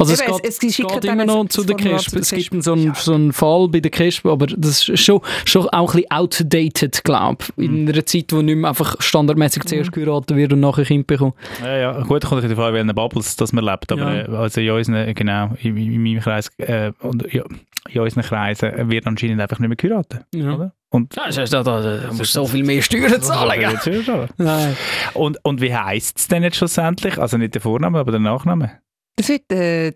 [0.00, 2.72] Also es Eben, geht, es- geht immer noch das zu der der Es gibt so
[2.72, 6.10] einen, so einen Fall bei der KESB, aber das ist schon, schon auch ein bisschen
[6.10, 7.64] outdated, glaube ich.
[7.66, 11.34] In einer Zeit, wo nicht mehr einfach standardmäßig zuerst geheiratet wird und nachher Kind bekommt.
[11.62, 14.20] Ja, ja, gut, kommt natürlich davon, welchen Bubbles das man lebt, aber Ja.
[14.22, 17.44] äh, also in unseren, genau, in, in meinem Kreis äh, und ja,
[17.88, 20.54] in unseren Kreisen wird anscheinend einfach nicht mehr geheiratet, Ja.
[20.54, 20.72] oder?
[20.92, 23.60] Und Ja, das, da, da, da musst du so viel mehr Steuern zahlen.
[23.60, 23.72] Ja.
[23.92, 24.26] Ja.
[24.38, 24.76] Nein.
[25.14, 27.16] Und, und wie heisst es denn jetzt schlussendlich?
[27.16, 28.72] Also nicht der Vorname, aber der Nachname?
[29.20, 29.92] Das wird, äh,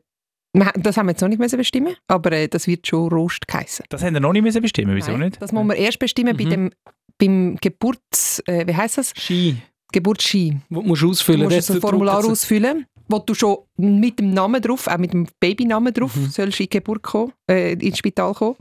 [0.53, 3.49] wir- das haben wir jetzt noch nicht müssen bestimmen, aber äh, das wird schon Rost
[3.49, 3.85] geheissen.
[3.89, 5.43] Das haben wir noch nicht müssen bestimmen, wieso Nein, nicht?
[5.43, 6.51] Das muss man erst bestimmen bei Mhm.
[6.51, 6.71] dem,
[7.19, 9.13] beim Geburts, äh, wie heißt das?
[9.17, 9.57] Ski.
[9.93, 10.63] Geburtsschein.
[10.69, 13.59] Wo du musst ausfüllen Du musst Dort ein Formular drucken sie- ausfüllen, wo du schon
[13.77, 16.27] mit dem Namen drauf, auch mit dem Babynamen drauf, Mhm.
[16.27, 18.57] sollst in die Geburt kommen, äh, ins Spital kommen,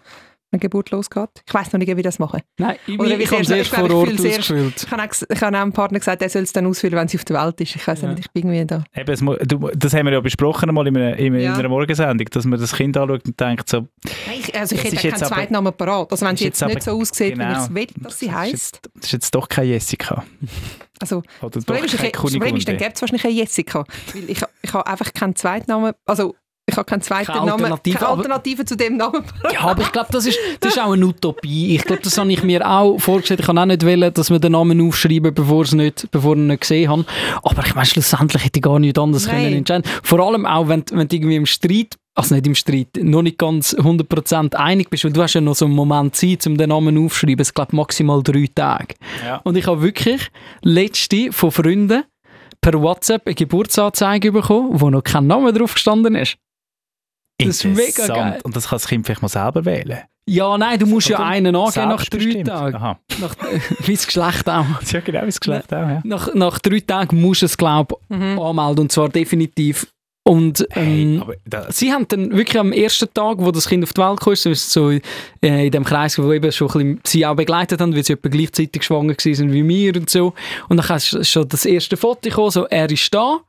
[0.60, 1.30] die Geburt losgeht.
[1.48, 2.40] Ich weiß noch nicht, wie ich das mache.
[2.58, 4.84] Nein, ich, Oder wie ich sehr- erst ich glaub, vor ich Ort erst- ausgefüllt.
[4.84, 7.08] Ich habe auch, ich habe auch einem Partner gesagt, er soll es dann ausfüllen, wenn
[7.08, 7.76] sie auf der Welt ist.
[7.76, 8.10] Ich weiß Ja.
[8.10, 8.84] nicht, ich bin irgendwie da.
[8.96, 11.54] Eben, du, das haben wir ja besprochen einmal in einer, in, Ja.
[11.54, 13.88] in einer Morgensendung, dass man das Kind anschaut und denkt so, Nein,
[14.40, 16.12] ich, also ich hätte keinen jetzt aber- Zweitnamen parat.
[16.12, 17.52] Also wenn sie jetzt jetzt nicht aber- so aussieht, wie genau.
[17.52, 18.54] ich es will, dass sie heisst.
[18.54, 20.24] jetzt- das ist jetzt doch keine Jessica.
[21.00, 23.84] Also, Oder das Problem ist, ich, das Problem ist dann gäbe es wahrscheinlich eine Jessica.
[24.14, 26.36] Weil ich, ich habe einfach keinen Zweitnamen, also
[26.66, 29.24] ich habe keinen zweiten Keine Namen, Alternative, keine aber- Alternative zu dem Namen.
[29.52, 31.76] Ja, aber ich glaube, das ist, das ist auch eine Utopie.
[31.76, 33.42] Ich glaube, das habe ich mir auch vorgestellt.
[33.42, 36.40] Ich kann auch nicht wollen, dass wir den Namen aufschreiben, bevor ich nicht, bevor ich
[36.40, 37.06] ihn nicht gesehen habe.
[37.44, 39.44] Aber ich meine, schlussendlich hätte ich gar nichts anderes Nein.
[39.44, 39.84] können entscheiden.
[40.04, 43.38] Vor allem auch, wenn, wenn du irgendwie im Streit, also nicht im Streit, noch nicht
[43.38, 46.70] ganz 100% einig bist, weil du hast ja noch so einen Moment Zeit, um den
[46.70, 47.42] Namen aufzuschreiben.
[47.42, 48.96] Es glaube maximal drei Tage.
[49.26, 49.42] Ja.
[49.44, 50.30] Und ich habe wirklich
[50.62, 52.04] letzte von Freunden
[52.62, 56.38] per WhatsApp eine Geburtsanzeige bekommen, wo noch kein Name drauf gestanden ist.
[57.48, 58.40] Das ist mega geil.
[58.44, 60.00] Und das kann das Kind vielleicht mal selber wählen.
[60.26, 62.44] Ja, nein, du musst ja einen angeben nach drei.
[62.44, 62.76] Tagen.
[62.76, 63.00] Aha.
[63.20, 63.36] Nach,
[63.86, 64.66] wie das Geschlecht auch.
[64.92, 66.02] Ja, genau, wie das Geschlecht auch, ja.
[66.06, 68.40] Nach, nach drei Tagen musst du es, glaube ich, Mhm.
[68.40, 68.80] anmelden.
[68.84, 69.88] Und zwar definitiv.
[70.26, 73.84] Und Hey, ähm, aber das, sie haben dann wirklich am ersten Tag, wo das Kind
[73.84, 75.02] auf die Welt kam, so äh,
[75.66, 78.30] in dem Kreis, wo eben schon ein bisschen sie auch begleitet haben, weil sie etwa
[78.30, 80.34] gleichzeitig schwanger waren wie wir und so.
[80.70, 83.42] Und dann ist schon das erste Foto gekommen, so, er ist da.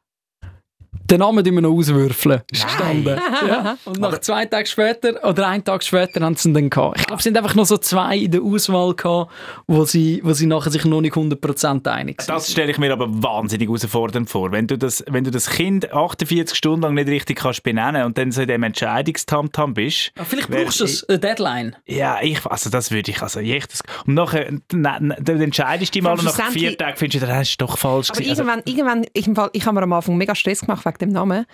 [1.10, 2.42] Den Namen wir noch auswürfeln.
[2.50, 3.20] Ist gestanden.
[3.44, 3.76] Ja.
[3.84, 7.00] Und nach zwei Tagen später, oder einen Tag später, haben sie ihn dann gehabt.
[7.00, 9.30] Ich glaube, es sind einfach noch so zwei in der Auswahl gehabt,
[9.66, 12.34] wo sie, wo sie nachher sich noch nicht 100% einig sind.
[12.34, 14.52] das stelle ich mir aber wahnsinnig herausfordernd vor.
[14.52, 18.16] Wenn du, das, wenn du das Kind 48 Stunden lang nicht richtig kannst benennen und
[18.16, 20.12] dann so in dem Entscheidungstamtam bist.
[20.16, 21.76] Ah, Vielleicht brauchst du es, eine Deadline.
[21.86, 26.02] Ja, ich, also das würde ich, also echt, das, und nachher, dann entscheidest du dich
[26.02, 28.30] mal und nach vier Tagen findest du, das ist doch falsch Aber gewesen.
[28.30, 31.10] Also, irgendwann, irgendwann ich, im Fall, ich habe mir am Anfang mega Stress gemacht wegen
[31.10, 31.46] dem Namen.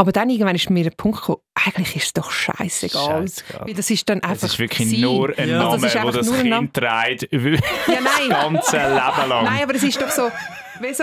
[0.00, 3.26] Aber dann irgendwann ist mir der Punkt gekommen, eigentlich ist es doch scheißegal.
[3.62, 5.00] Weil das ist dann einfach Es ist wirklich sie.
[5.02, 5.58] nur ein Ja.
[5.58, 6.42] Name, Also es ist wo das Name.
[6.68, 7.38] Kind trägt Ja,
[7.86, 8.28] das nein.
[8.30, 9.44] ganze Leben lang.
[9.44, 10.30] Nein, aber es ist doch so,
[10.80, 11.02] wie so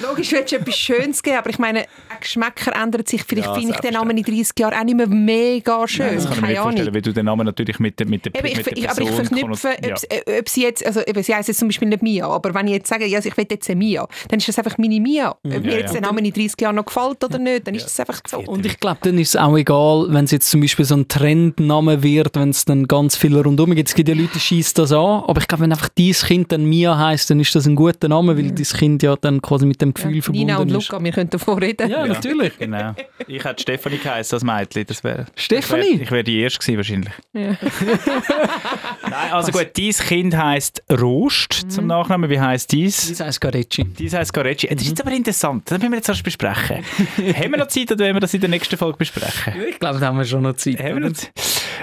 [0.00, 3.22] logisch willst du etwas Schönes geben, aber ich meine, auch Geschmäcker ändern sich.
[3.24, 6.14] Vielleicht Ja, finde ich den Namen in 30 Jahren auch nicht mehr mega schön.
[6.14, 8.46] das kann ich mir vorstellen, weil du den Namen natürlich mit der, mit der, Eben,
[8.46, 11.00] ich, mit der ich, aber ich Person verknüpfe, konno- ob, äh, ob sie jetzt, also
[11.06, 13.28] eben, sie heisst jetzt zum Beispiel nicht Mia, aber wenn ich jetzt sage, ja, also
[13.28, 15.30] ich will jetzt eine Mia, dann ist das einfach meine Mia.
[15.30, 16.00] Ob mir Ja, jetzt ja.
[16.00, 18.38] der Name in 30 Jahren noch gefällt oder nicht, dann ist das einfach so.
[18.38, 21.08] Und ich glaube, dann ist es auch egal, wenn es jetzt zum Beispiel so ein
[21.08, 23.88] Trendname wird, wenn es dann ganz viele rundum gibt.
[23.88, 24.98] Es gibt ja Leute, die schießen das an.
[25.26, 28.08] Aber ich glaube, wenn einfach dein Kind dann Mia heisst, dann ist das ein guter
[28.08, 30.74] Name, weil dein Kind ja dann quasi mit dem Gefühl Ja, verbunden Nina und ist.
[30.90, 31.90] Luca, wir können davon reden.
[31.90, 32.58] Ja, natürlich.
[32.58, 32.94] Genau.
[33.26, 34.86] Ich hätte Stefanie geheißen, das Mädchen.
[34.86, 35.94] Das wär, Stefanie?
[35.94, 37.12] Ich wäre wär die Erste gewesen, wahrscheinlich.
[37.32, 37.56] Ja.
[39.10, 41.70] Nein, also gut, dein Kind heisst Rost Mhm.
[41.70, 42.28] zum Nachnamen.
[42.30, 43.08] Wie heisst dies?
[43.10, 43.84] Das heisst Garecci.
[43.84, 44.66] Dies heisst Garecci.
[44.68, 45.70] Das ist jetzt aber interessant.
[45.70, 46.84] Das müssen wir jetzt erst besprechen.
[47.16, 49.54] haben wir noch Zeit oder wollen wir das in der nächsten Folge besprechen?
[49.68, 50.78] Ich glaube, da haben wir schon noch Zeit.
[50.80, 51.32] Haben wir noch Zeit?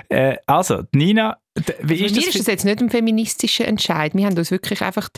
[0.10, 1.62] Äh, also, Nina, wie
[2.00, 2.28] Bei ist mir das?
[2.36, 4.14] ist das jetzt nicht ein feministischer Entscheid.
[4.14, 5.10] Wir haben uns wirklich einfach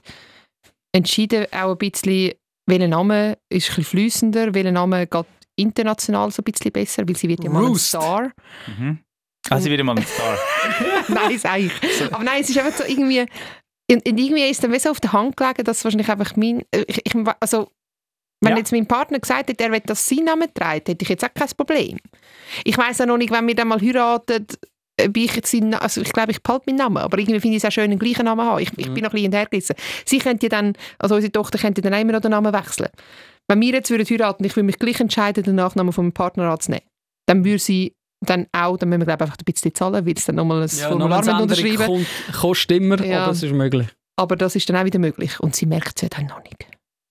[0.94, 2.34] entschieden, auch ein bisschen,
[2.68, 5.26] welcher Name ist ein bisschen fließender, welcher Name geht
[5.56, 7.76] international so ein bisschen besser, weil sie wird ja mal ein.
[7.76, 8.32] Star.
[8.68, 9.00] Mhm.
[9.50, 10.38] Ah, sie wieder mal ein Star.
[11.08, 11.72] nein, sag ich.
[12.12, 13.22] Aber nein, es ist einfach so irgendwie...
[13.90, 16.62] Und, und irgendwie ist dann so auf der Hand gelegen, dass wahrscheinlich einfach mein...
[16.72, 17.72] äh, Ich, ich, also,
[18.42, 18.58] wenn Ja.
[18.58, 21.34] jetzt mein Partner gesagt hätte, er will, dass sein Name trägt, hätte ich jetzt auch
[21.34, 21.98] kein Problem.
[22.66, 24.46] Ich weiß auch noch nicht, wenn wir dann mal heiraten,
[25.00, 27.64] ob ich jetzt Na- also ich glaube, ich behalte meinen Namen, aber irgendwie finde ich
[27.64, 28.60] es auch schön, den gleichen Namen zu haben.
[28.62, 29.76] Ich, ich bin noch ein bisschen hintergerissen.
[30.06, 32.90] Sie könnte ja dann, also unsere Tochter könnte dann immer noch den Namen wechseln.
[33.50, 36.50] Wenn wir jetzt würden heiraten, ich würde mich gleich entscheiden, den Nachnamen von meinem Partner
[36.52, 36.86] anzunehmen,
[37.28, 37.94] dann würde sie
[38.26, 40.64] dann auch, dann müssen wir glaube ich einfach ein bisschen zahlen, weil es dann nochmal
[40.64, 43.24] ein Formular müssen unterschreiben kommt, kostet immer, Ja.
[43.24, 43.88] aber es ist möglich.
[44.20, 45.40] Aber das ist dann auch wieder möglich.
[45.40, 46.66] Und sie merkt es ja dann noch nicht.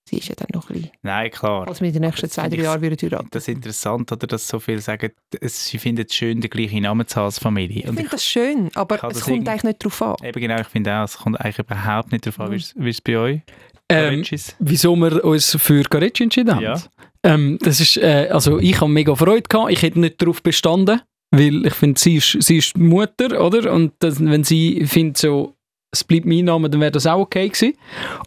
[0.09, 1.67] Sie ist ja dann noch ein bisschen, Nein, klar.
[1.67, 3.27] als wir in den nächsten Das zwei, drei ich- Jahren würden heiraten.
[3.31, 7.05] Das ist interessant, oder, dass so viele sagen, sie finden es schön, den gleichen Namen
[7.07, 7.79] zu haben als Familie.
[7.79, 10.15] Ich finde das schön, aber es kommt eigentlich nicht darauf an.
[10.23, 12.51] Eben genau, ich finde auch, es kommt eigentlich überhaupt nicht darauf an, Mhm.
[12.53, 13.41] wie es- wie es bei euch
[13.89, 14.23] Ähm,
[14.59, 16.63] wieso wir uns für Garecci entschieden haben?
[16.63, 16.81] Ja.
[17.23, 19.71] Ähm, das ist, äh, also ich habe mega Freude gehabt.
[19.71, 23.71] Ich hätte nicht darauf bestanden, weil ich finde, sie ist, sie ist die Mutter, oder?
[23.73, 25.53] Und das, wenn sie findet, so,
[25.97, 27.73] es bleibt mein Name, dann wäre das auch okay gewesen.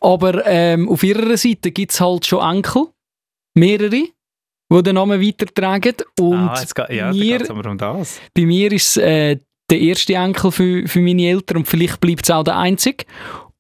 [0.01, 2.87] Aber ähm, auf ihrer Seite gibt es halt schon Enkel,
[3.55, 5.95] mehrere, die den Namen weitertragen.
[6.19, 8.21] Und ah, geht, ja, mir- aber um das.
[8.35, 9.39] bei mir ist es äh,
[9.71, 13.05] der erste Enkel für, für meine Eltern und vielleicht bleibt es auch der einzige.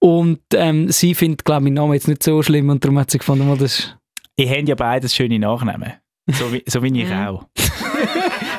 [0.00, 3.10] Und ähm, sie findet, glaube ich, meinen Namen jetzt nicht so schlimm und darum hat
[3.10, 3.94] sie gefunden, mal, das
[4.36, 5.92] Ihr habt ja beides schöne Nachnamen.
[6.32, 7.44] So wie, so wie ich auch.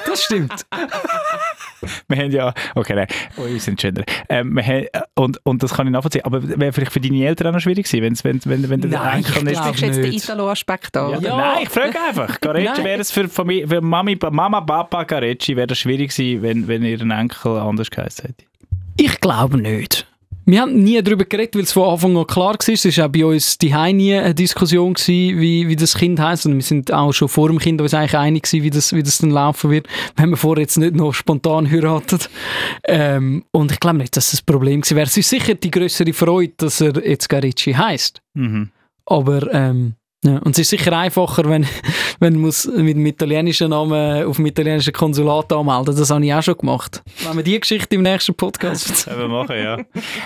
[0.05, 0.53] Das stimmt.
[2.07, 4.03] Wir haben ja, okay, nein, oh, wir sind Gender.
[4.29, 7.47] Ähm, wir haben, und, und das kann ich nachvollziehen, aber wäre vielleicht für deine Eltern
[7.47, 9.53] auch noch schwierig gewesen, wenn's, wenn, wenn, wenn der Nein, Enkel ich nicht...
[9.53, 10.13] glaub- Sprichst du jetzt den.
[10.13, 11.11] Italo-Aspekt an?
[11.11, 11.19] Ja?
[11.19, 11.37] Ja.
[11.37, 12.39] Nein, ich frage einfach.
[12.41, 12.83] Garecci Nein.
[12.83, 16.83] wäre es für, Familie, für Mami, Mama, Papa Garecci wäre das schwierig gewesen, wenn, wenn
[16.83, 18.43] ihr Enkel anders geheißen hätte.
[18.97, 20.05] Ich glaube nicht.
[20.45, 22.73] Wir haben nie darüber geredet, weil es von Anfang an klar war.
[22.73, 26.45] Es war auch bei uns die nie eine Diskussion, gewesen, wie, wie das Kind heisst.
[26.45, 29.03] Und wir sind auch schon vor dem Kind uns eigentlich einig gewesen, wie das, wie
[29.03, 32.29] das dann laufen wird, wenn wir vorher jetzt nicht noch spontan heiratet.
[32.83, 35.07] Ähm, und ich glaube nicht, dass das ein Problem gewesen wäre.
[35.07, 38.21] Es ist sicher die größere Freude, dass er jetzt Garicci heisst.
[38.33, 38.69] Mhm.
[39.05, 40.37] Aber ähm, ja.
[40.39, 41.65] und es ist sicher einfacher, wenn,
[42.19, 46.33] wenn man muss mit dem italienischen Namen auf dem italienischen Konsulat anmelden Das habe ich
[46.33, 47.03] auch schon gemacht.
[47.25, 49.17] Wenn wir die Geschichte im nächsten Podcast erzählen.
[49.17, 49.77] Können wir machen, ja.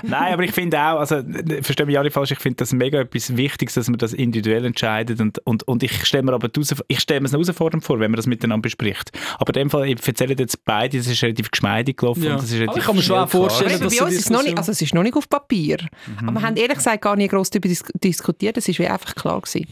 [0.04, 1.22] Nein, aber ich finde auch, also,
[1.62, 5.20] verstehe mich alle falsch, ich finde das mega etwas Wichtiges, dass man das individuell entscheidet
[5.22, 8.00] und, und, und ich stelle mir aber die ich stelle mir es eine Herausforderung vor,
[8.00, 9.12] wenn man das miteinander bespricht.
[9.40, 12.34] Aber in dem Fall, ich erzähle jetzt beide, das ist relativ geschmeidig gelaufen Ja.
[12.34, 14.26] und das ist Aber relativ ich kann mir schon auch vorstellen, dass bei uns ist
[14.26, 15.78] es noch nicht, also es ist noch nicht auf Papier.
[16.20, 16.30] Mhm.
[16.30, 18.58] Aber wir haben ehrlich gesagt gar nicht groß darüber dis diskutiert.
[18.58, 19.68] Es ist wie einfach klar gewesen.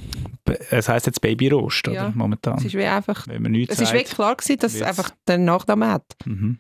[0.69, 1.95] Es heisst jetzt Babyrost, oder?
[1.95, 2.11] Ja.
[2.15, 2.57] Momentan.
[2.57, 5.09] Es ist wie einfach, wenn man nichts es ist wie klar gewesen, dass es einfach
[5.27, 6.05] den Nachnamen hat.
[6.25, 6.59] Mhm.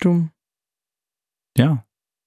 [0.00, 0.30] Drum,
[1.56, 1.84] Ja.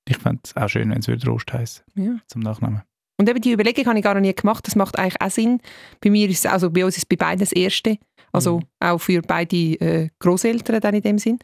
[0.10, 2.18] Ich fände es auch schön, wenn es würde Rost heißen ja.
[2.28, 2.82] zum Nachnamen.
[3.20, 4.66] Und eben die Überlegung habe ich gar noch nie gemacht.
[4.66, 5.62] Das macht eigentlich auch Sinn.
[6.02, 7.98] Bei mir ist es, also bei uns ist es bei beiden das Erste.
[8.34, 8.66] Also Mhm.
[8.80, 11.38] auch für beide äh, Großeltern dann in dem Sinn.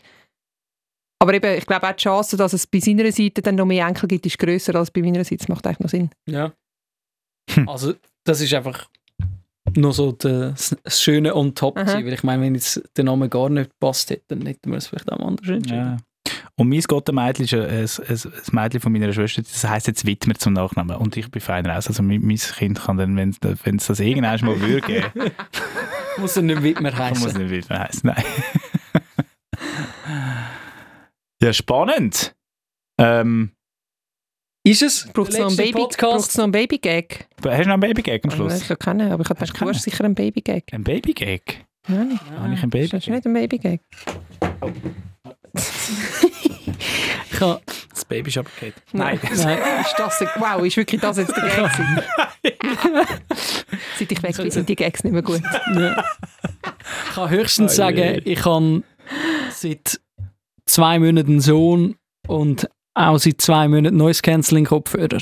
[1.20, 3.88] Aber eben, ich glaube auch die Chance, dass es bei seiner Seite dann noch mehr
[3.88, 5.38] Enkel gibt, ist grösser als bei meiner Seite.
[5.38, 6.10] Das macht eigentlich noch Sinn.
[6.28, 6.54] Ja.
[7.52, 7.70] Hm.
[7.70, 7.94] Also,
[8.28, 8.88] das ist einfach
[9.76, 13.30] noch so das, das Schöne on top gewesen, weil ich meine, wenn jetzt der Name
[13.30, 15.78] gar nicht passt hätte, dann hätten wir es vielleicht auch anders entschieden.
[15.78, 15.98] Ja.
[16.56, 20.36] Und mein Gottenmädchen ist ein, ein, ein Mädchen von meiner Schwester, das heisst jetzt Widmer
[20.36, 20.98] zum Nachnamen.
[20.98, 21.88] Und ich bin fein raus.
[21.88, 25.12] Also mein, mein Kind kann dann, wenn es das irgendwann mal würde geben,
[26.18, 27.42] Muss er nicht Widmer kann muss heißen.
[27.42, 28.02] nicht Widmer heißen.
[28.04, 28.24] Nein.
[31.44, 32.36] ja, spannend.
[32.98, 33.52] Ähm,
[34.70, 35.08] Ist es?
[35.14, 35.88] Braucht es noch, einen Baby-
[36.38, 37.28] einen Baby-Gag?
[37.44, 38.62] hast du noch einen Babygag am Schluss?
[38.62, 40.64] Ich kann keinen, aber ich habe Hast du du hast sicher einen Baby-Gag.
[40.74, 41.42] Ein Babygag?
[41.88, 43.08] Nein, Habe ich einen das ist Babygag?
[43.10, 43.82] nicht ein Baby-Gag.
[47.32, 47.62] Ich habe
[47.94, 48.74] Das Baby ist abgekehrt.
[48.94, 49.20] Nein.
[49.24, 49.60] Nein.
[49.82, 51.72] ist das, wow, ist wirklich das jetzt der Gag?
[54.00, 55.42] Seit ich weg bin, sind die Gags nicht mehr gut.
[57.10, 58.84] Ich kann höchstens Oh sagen, ich habe
[59.52, 60.00] seit
[60.66, 61.96] zwei Monaten einen Sohn
[62.28, 65.20] und auch seit zwei Monaten Noise Cancelling Kopfhörer.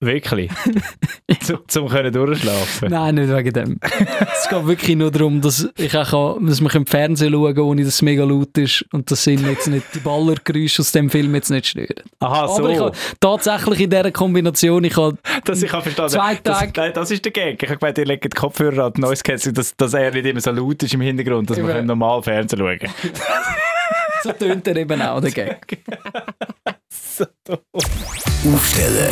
[0.00, 0.50] Wirklich?
[1.40, 2.90] zum, zum können durchschlafen?
[2.90, 3.80] Nein, nicht wegen dem.
[3.82, 7.64] es geht wirklich nur darum, dass ich auch kann, dass man im Fernsehen schauen kann,
[7.64, 11.08] ohne dass es mega laut ist und das sind jetzt nicht die Ballergeräusche aus dem
[11.08, 12.02] Film jetzt nicht stören.
[12.20, 12.58] Aha, so.
[12.58, 16.12] Aber ich habe tatsächlich in dieser Kombination, ich habe dass ich habe verstanden.
[16.12, 17.62] Zwei das, Tage- nein, das ist der Gag.
[17.62, 20.26] Ich habe gemeint, ihr legt die Kopfhörer an die Noise Cancelling, dass, dass er nicht
[20.26, 22.78] immer so laut ist im Hintergrund, dass können normal Fernsehen schauen
[24.24, 25.84] so tönt er eben auch, der Gag.
[28.54, 29.10] Aufsteller,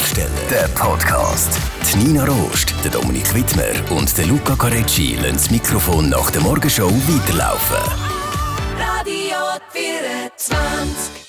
[0.50, 1.58] der Podcast.
[1.92, 6.40] Die Nina Rost, der Dominik Wittmer und der Luca Carecci lassen das Mikrofon nach der
[6.42, 7.76] Morgenshow weiterlaufen.
[8.78, 9.38] Radio
[9.72, 11.21] 24